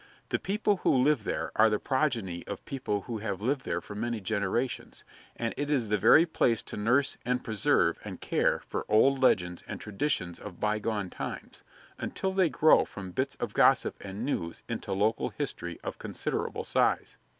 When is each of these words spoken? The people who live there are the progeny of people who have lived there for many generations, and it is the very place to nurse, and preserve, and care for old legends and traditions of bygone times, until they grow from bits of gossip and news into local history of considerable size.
The 0.29 0.39
people 0.39 0.77
who 0.77 0.91
live 0.95 1.25
there 1.25 1.51
are 1.55 1.69
the 1.69 1.77
progeny 1.77 2.43
of 2.47 2.65
people 2.65 3.01
who 3.01 3.19
have 3.19 3.39
lived 3.39 3.65
there 3.65 3.81
for 3.81 3.93
many 3.93 4.19
generations, 4.19 5.03
and 5.35 5.53
it 5.57 5.69
is 5.69 5.89
the 5.89 5.95
very 5.97 6.25
place 6.25 6.63
to 6.63 6.75
nurse, 6.75 7.17
and 7.23 7.43
preserve, 7.43 7.99
and 8.03 8.19
care 8.19 8.63
for 8.65 8.83
old 8.89 9.21
legends 9.21 9.63
and 9.67 9.79
traditions 9.79 10.39
of 10.39 10.59
bygone 10.59 11.11
times, 11.11 11.63
until 11.99 12.33
they 12.33 12.49
grow 12.49 12.83
from 12.83 13.11
bits 13.11 13.35
of 13.35 13.53
gossip 13.53 13.95
and 14.03 14.25
news 14.25 14.63
into 14.67 14.91
local 14.91 15.29
history 15.29 15.79
of 15.83 15.99
considerable 15.99 16.63
size. 16.63 17.17